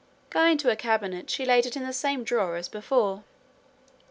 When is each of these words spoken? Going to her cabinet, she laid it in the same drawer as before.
Going 0.31 0.57
to 0.57 0.69
her 0.69 0.75
cabinet, 0.75 1.29
she 1.29 1.45
laid 1.45 1.67
it 1.67 1.75
in 1.77 1.83
the 1.85 1.93
same 1.93 2.23
drawer 2.23 2.55
as 2.55 2.67
before. 2.67 3.23